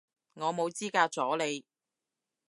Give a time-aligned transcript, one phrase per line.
[0.33, 1.63] 我冇資格阻你